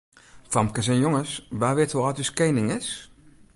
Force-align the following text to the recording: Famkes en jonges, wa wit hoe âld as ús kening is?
Famkes 0.55 0.87
en 0.93 0.97
jonges, 1.03 1.31
wa 1.59 1.69
wit 1.77 1.93
hoe 1.95 2.05
âld 2.07 2.17
as 2.19 2.23
ús 2.25 2.35
kening 2.39 2.69
is? 2.79 2.89